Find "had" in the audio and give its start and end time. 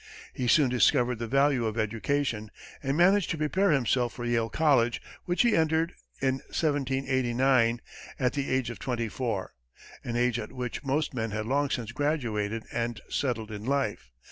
11.29-11.45